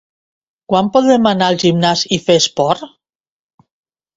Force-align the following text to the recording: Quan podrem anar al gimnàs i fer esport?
Quan 0.71 0.87
podrem 0.95 1.27
anar 1.33 1.49
al 1.53 1.59
gimnàs 1.65 2.03
i 2.17 2.19
fer 2.27 2.39
esport? 2.45 2.85